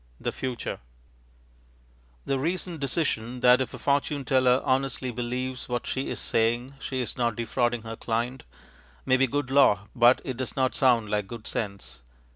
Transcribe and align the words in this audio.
The 0.19 0.31
Future 0.31 0.79
The 2.25 2.39
recent 2.39 2.79
decision 2.79 3.41
that, 3.41 3.61
if 3.61 3.71
a 3.71 3.77
fortune 3.77 4.25
teller 4.25 4.59
honestly 4.65 5.11
believes 5.11 5.69
what 5.69 5.85
she 5.85 6.09
is 6.09 6.19
saying, 6.19 6.73
she 6.79 7.01
is 7.01 7.17
not 7.17 7.35
defrauding 7.35 7.83
her 7.83 7.95
client, 7.97 8.43
may 9.05 9.15
be 9.17 9.27
good 9.27 9.51
law, 9.51 9.89
but 9.95 10.19
it 10.25 10.37
does 10.37 10.55
not 10.55 10.73
sound 10.73 11.11
like 11.11 11.27
good 11.27 11.45
sense. 11.45 11.99